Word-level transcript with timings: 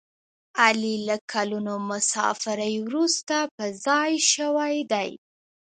علي 0.63 0.95
له 1.07 1.17
کلونو 1.31 1.73
مسافرۍ 1.89 2.75
ورسته 2.87 3.37
په 3.55 3.65
ځای 3.85 4.11
شوی 4.33 4.75
دی. 4.91 5.11